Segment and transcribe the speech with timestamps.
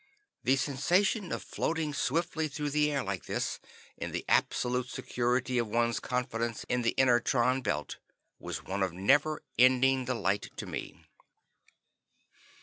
[0.43, 3.59] The sensation of floating swiftly through the air like this,
[3.97, 7.97] in the absolute security of one's confidence in the inertron belt,
[8.39, 11.05] was one of never ending delight to me.